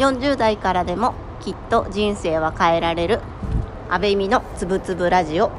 [0.00, 3.20] 40代からでもきっと人生は変えられる。
[3.90, 5.50] 安倍美のつぶつぶラジオ。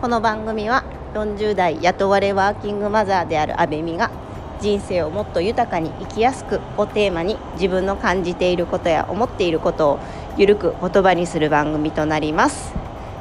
[0.00, 0.82] この番組は
[1.14, 4.10] 40代雇われワーキングマザーである安倍美が
[4.60, 9.98] 人生をもっと豊かに生きやすくをテーマに自分の感じていることや思っていることを
[10.36, 12.74] ゆるく言葉にする番組となります。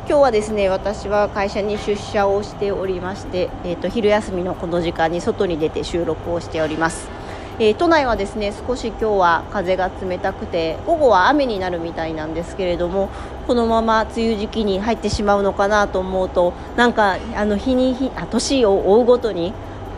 [0.07, 7.09] 今日はですね私は会社に出社をしておりまして、えーと、昼休みのこの時間に外に出て収録をしております、
[7.57, 13.09] えー、都内はですね少し今日は風が冷たくて午後は雨になるみたいなんですけれども
[13.47, 19.53] このまま梅雨時期に入ってしまうのかなと思うとなんかあの日に日あ年を追うごとに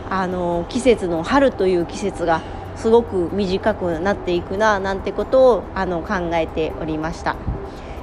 [0.08, 2.42] あの季節の春という季節が
[2.76, 7.34] すごく短くなっていくななんてことをあの考えておりました。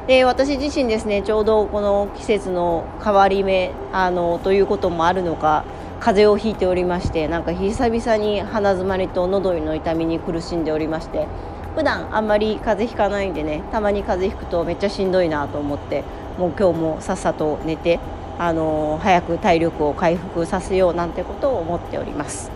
[0.06, 5.66] で私自身ですねちょうどこの季節の変わり目あのということもあるのか
[6.06, 11.28] 風邪をひいておりましてなんか久々に鼻づまりと喉の痛みに苦しんでおりまして
[11.74, 16.04] 普段あんまり風邪ひかないんでねたまに風邪ひくとめっちゃしんどいなと思って
[16.38, 18.00] もう今日もさっさと寝て
[18.38, 22.52] あの早く体力を回復させようなんてことを思っております。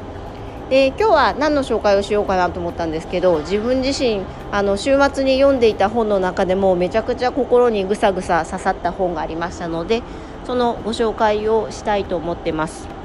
[0.70, 10.04] で今日は何の紹介をしようかなと思ったんですけど自分自身あの週末に読んでいた本の中でもめちゃくちゃ心にぐさぐさ刺さった本がありましたので
[10.46, 12.99] そのご紹介をしたいと思ってます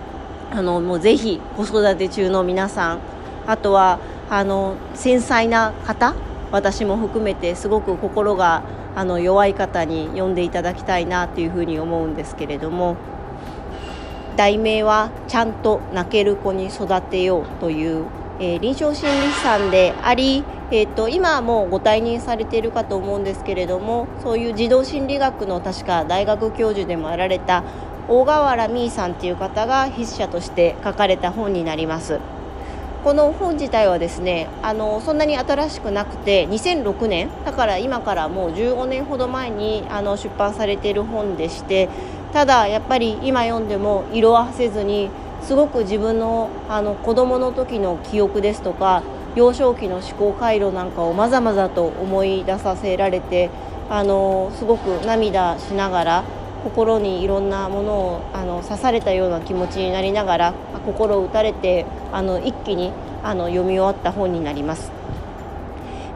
[0.54, 3.00] あのもうぜひ子育て中の皆さん
[3.46, 3.98] あとは
[4.30, 6.14] あの繊細な方
[6.52, 8.62] 私も含めてすごく心が
[8.94, 12.96] あの弱い方に読んでいただきたいなというふうに思うんですけれども
[14.36, 18.04] 題名は「ちゃんと泣ける子に育てよう」という、
[18.38, 27.64] えー、臨床心理士さんであり、えーと、今はもうご退任されているかと思うんですけれどもそういう児童心理学の確か大学教授でもあられた
[28.08, 32.20] 大河原美さんという方が筆者として書かれた本になります。
[33.04, 41.90] この本自体はですねあのそんなに新しくなくて2006年だから今からもう15年ほど前にあの出版されている本でして
[42.32, 45.10] ただやっぱり今読んでも色あせずに
[45.42, 49.02] すごく自分のあの子どもの時の記憶ですとか
[49.36, 53.50] 幼少期の思考回路なんかをまざまざと思い出させられて
[53.90, 56.24] あのすごく涙しながら
[56.64, 60.54] 心にいろんなものをあの刺されたような気持ちになりながら
[60.86, 62.90] 心を打たれてあの一気に
[63.22, 64.90] あの読み終わった本になります。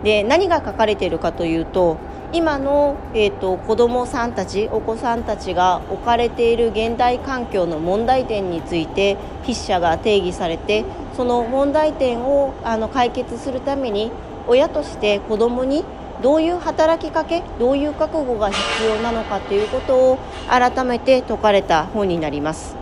[0.03, 1.99] で何が書かれているかというと
[2.33, 10.85] 今の、えーと、子どもさんたちお子さんたちが置かれている現代環境の問題点について筆者が定義されて
[11.17, 14.13] その問題点をあの解決するために
[14.47, 15.85] 親として子どもに
[16.23, 20.19] どういう働きかけどういう覚悟が必要なのかということを
[20.49, 22.77] 改めて説かれた本になります。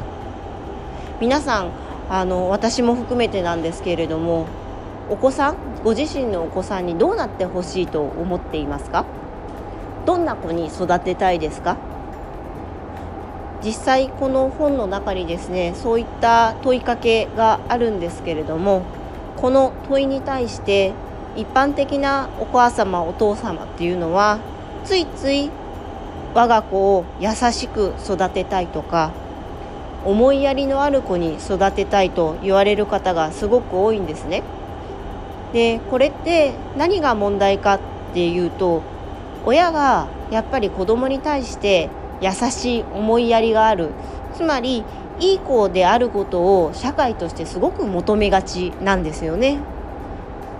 [1.20, 1.70] 皆さん
[2.08, 4.46] あの私も含めてなんですけれども
[5.10, 9.04] お子さんご自身のお子さんにどうなってほしいと思っていますか？
[10.04, 11.76] どんな子に育てたいですか？
[13.64, 18.82] 実際この本の中にですねそういった問いかけがあるんですけれども
[19.36, 20.92] この問いに対して
[21.36, 24.38] 一般的なお母様お父様っていうのは
[24.84, 25.50] ついつい
[26.34, 29.12] 我が子を優しく育てたいとか
[30.04, 34.42] 思いやりのある子に育てたいと言われる方がすごく多いんですね。
[35.52, 37.80] でこれって何が問題かっ
[38.14, 38.82] ていうと
[39.44, 41.88] 親がやっぱり子供に対して
[42.20, 43.90] 優しい思いやりがある
[44.34, 44.84] つまり
[45.18, 49.58] いい子であることを社会としてすごく求めがちなんですよね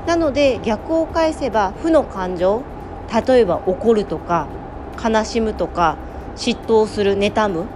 [0.06, 2.62] なので逆を返せば負の感情
[3.26, 4.48] 例えば怒るとか
[5.02, 5.96] 悲しむとか
[6.36, 7.66] 嫉妬する妬む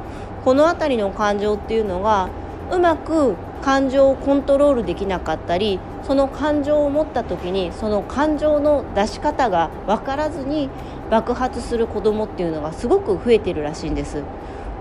[0.45, 2.29] この辺りの感情っていうのが
[2.71, 10.71] うまく感情をコントロールできなかったりその感情を持った時にその感情の出し方が分からずに
[11.11, 14.23] 爆発する子どもっていうのがすごく増えてるらしいんです。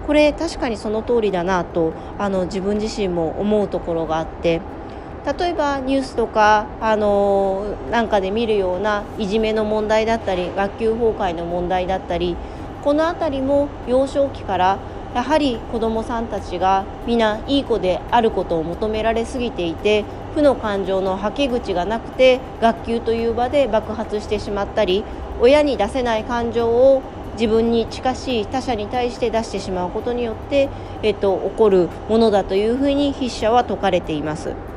[0.07, 4.59] これ確かにその通りだなとあの自分自身も思うところがあって
[5.25, 12.37] 例えばニュースとかあのなんかで見るようないじめの問題だったり学級崩壊の問題だったり
[12.83, 14.79] この辺りも幼少期から
[15.13, 20.05] やはり子どもさんたちが皆いい子であることを求められすぎていて
[20.35, 25.03] 負の感情のはけ口がなくて学級という場で爆発してしまったり
[25.41, 27.01] 親に出せない感情を
[27.33, 30.69] 自分に近しい他者に対して出してしまうことによって、
[31.03, 34.68] えっと、起こるものだというふうに筆者は説かれています。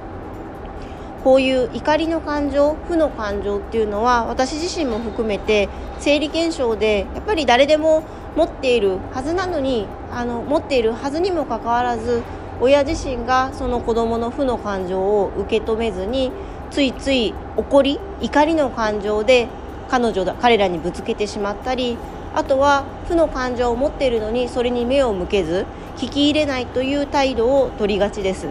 [1.25, 5.69] こういう怒りの感情負の感情っていうのは私自身も含めて
[6.01, 8.03] 生理現象でやっぱり誰でも
[8.35, 12.23] 持っているはずなのにあの持っているはずにもかかわらず
[12.61, 16.33] 親自身がその子どもの負の感情を受け止めずに
[16.71, 19.49] ついつい怒り怒りの感情で
[19.89, 21.99] 彼女だ彼らにぶつけてしまったり
[22.35, 25.67] あとは負の感情を持っているのにそれに目を向けず
[25.97, 28.49] 聞き入れないという態度を取りがちです。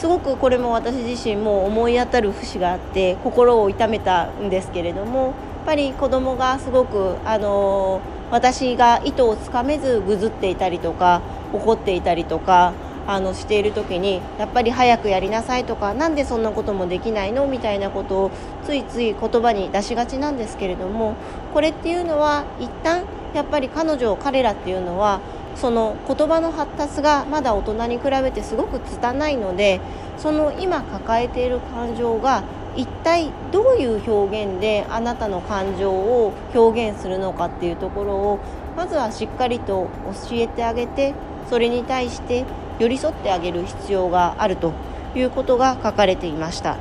[0.00, 5.34] すごくこれも私自身も思い当たる節があって心を痛めたんですけれどもやっ
[5.66, 8.00] ぱり子供がすごくあの
[8.30, 11.20] 私が意図をつかめずぐずっていたりとか
[11.52, 12.72] 怒っていたりとか
[13.06, 18.30] あのしている時にやっぱり早くやりなさいとか何でそんなこともできないのみたいなことを
[18.64, 21.14] ついつい言葉に出しがちなんですけれども
[21.52, 23.04] これっていうのは一旦
[23.34, 25.20] やっぱり彼女彼らっていうのは
[25.56, 29.80] その言葉の発達がまだ大人に比べてすごく拙いので
[30.16, 32.42] その今抱えている感情が
[32.76, 38.38] 一体どういう表現であなたの感情を表現するのかっていうところを
[38.76, 39.88] まずはしっかりと
[40.30, 41.14] 教えてあげて
[41.48, 42.44] それに対して
[42.78, 44.72] 寄り添ってあげる必要があると
[45.14, 46.76] いうことが書かれていました。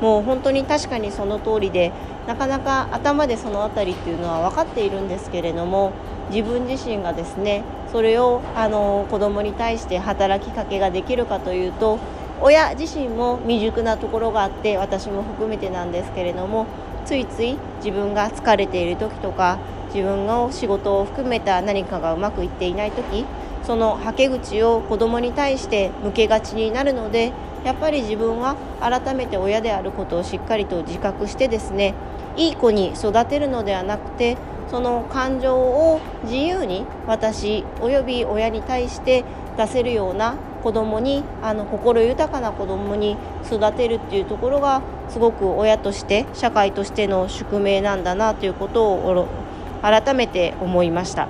[0.00, 1.92] もう本当に確かにその通りで
[2.26, 5.92] なかなか頭でその辺りっていうのは分かっているんですけれども
[6.30, 11.98] 自分自身がですねそれをあの子供に対して働きかけができるかというと
[12.40, 16.66] 親自身も未熟なところがあって私も含めてなんですけれども
[17.04, 19.58] ついつい自分が疲れている時とか
[19.94, 23.24] 自分の仕事を含めた何かがうまくいっていない時
[23.62, 27.32] そのはけ口を子供に対して向けがちになるので
[27.64, 31.94] やっぱり自分は改めて親であることをしっかりと自覚してですね
[32.36, 34.36] いい子に育てるのではなくて
[34.72, 39.22] その感情を自由に私および親に対して
[39.58, 44.80] 出せるような子供にあの心豊かな子供に育てるっていうところが
[45.10, 49.28] すごく親として社会としての宿命なんだなということを
[49.82, 51.28] 改めて思いました。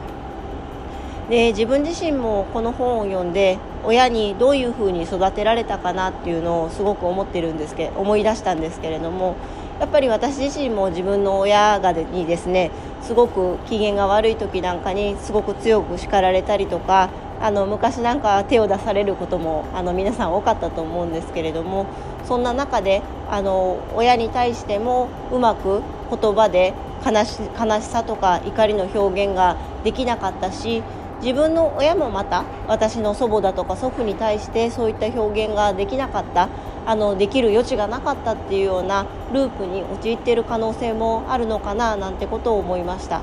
[1.29, 9.37] で自分自身もこの本を読んで親にどういうふうに育てられたかなっていうのをすごく思ってるんですけ思い出したんですけれども
[9.81, 12.71] やっぱり私自身も自分の親がにですね
[13.03, 17.11] すごく機嫌が悪い時なんかにすごく強く叱られたりとか
[17.41, 21.87] あの昔なんか手を出されることもあの皆さん多かったと思うんですけれども
[22.25, 26.73] そんな中であの親に対してもうまく言葉で
[27.05, 30.85] 悲し悲しさとか怒りの表現ができなかったし
[31.21, 36.49] 自分の親もまた私の祖母だとか祖父に対してそういった表現ができなかった。
[36.87, 43.23] あのできる余地がなかったっていうようなループに陥っている可能性もあるのかななんてことを思いました。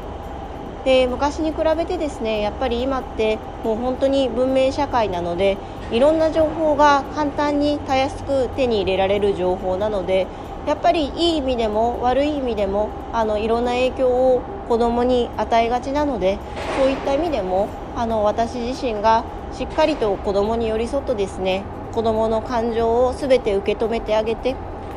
[0.85, 5.57] で昔に比べてですねやっぱり今ってもう本当に文明社会なので
[5.91, 10.25] いろんな情報が簡単にたやすく手に入れられる情報なので
[10.65, 16.37] やっぱりいい意味でも悪い意味でもあのいろんな影響を子どもに与えがちなので
[16.77, 21.63] そういった意味でもあの私自身がしっかりと子どもに寄り添ってですね
[21.93, 24.55] 子どもの感情を全て受け止めてあげて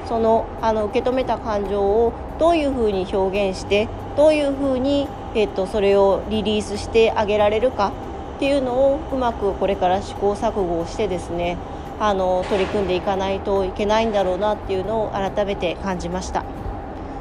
[0.08, 7.92] そのあの受け止めた感情をどういうふうに表現してどういうふうに、えっと、それをリリースしてあげられるか
[8.36, 11.56] っていうのをうまくこれから試行錯誤をしてですね
[12.00, 16.44] あの取り組んでいかないといけないんだろうなっていうのを改めて感じました。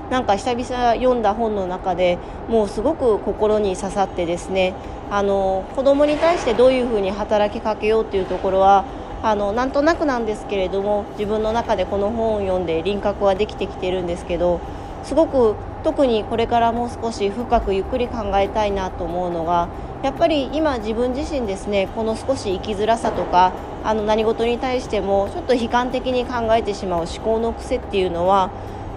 [0.09, 2.17] なんか久々読んだ本の中で
[2.49, 4.73] もうすごく心に刺さってですね
[5.09, 8.83] あの子供に対してどういうふうに働きかけようっていうところは
[9.23, 14.59] あのなんとなくなんですけれども自分の中でこの本を読んで輪郭はできてきてるんですけど
[15.03, 19.69] すごく特にこれからもう少し深くゆっくり考えたいなと思うのが
[20.03, 28.51] やっぱり今自分自身ですねこの少し生きづらさとかあの何事に対してもちょっと悲観的に考えてしまう思考の癖っていうのは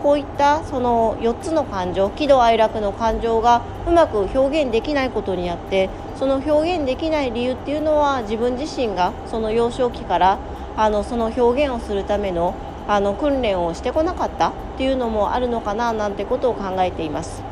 [0.05, 10.39] こういったその4つの感情喜怒哀楽の感情がうまく表現できないことによってその表現できない理由っていうのは自分自身がその幼少期から
[10.77, 12.55] あのその表現をするための
[12.87, 17.43] あの訓練をしてこなかったっていうのもあるのかななんてことを考えています。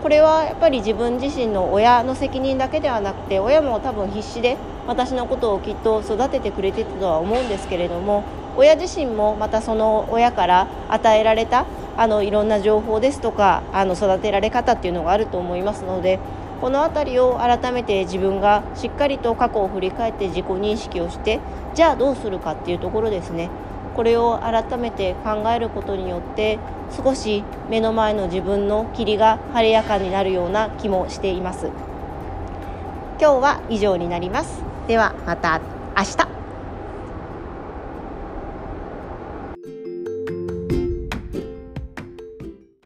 [0.00, 4.56] これはやっぱり自分自身の親の責任だけではなくて親も多分必死で
[4.86, 8.22] 私のことをきっと育ててくれてたとは思うんですけれども
[8.56, 11.66] 親自身もまたその親から与えられた
[11.96, 16.18] あのいろんな情報ですとかあの育てられ方っていうのがあると思いますので
[16.60, 21.40] この辺りを改めて自分がしっかりと過去を振り返って自己認識をして
[21.74, 23.48] じゃあどうするかっていうところですね。
[23.96, 26.58] これを改めて考えることによって
[26.96, 31.70] 少し目の前の自分の霧が晴れやかになるような気もしています。
[33.20, 34.62] 今日は以上になります。
[34.86, 35.60] ではまた
[35.96, 36.39] 明日。